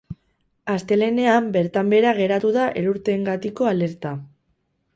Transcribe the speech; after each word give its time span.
Astelehenean 0.75 1.49
bertan 1.57 1.91
behera 1.93 2.15
geratu 2.21 2.53
da 2.57 2.65
elurteengatiko 2.83 3.69
alerta. 3.75 4.19